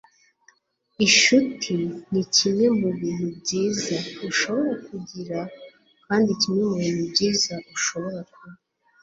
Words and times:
inshuti 1.05 1.73
nikimwe 2.11 2.65
mubintu 2.79 3.27
byiza 3.39 3.97
ushobora 4.29 4.73
kugira 4.87 5.37
kandi 6.05 6.29
kimwe 6.41 6.61
mubintu 6.71 7.03
byiza 7.11 7.53
ushobora 7.75 8.19
kuba 8.31 8.51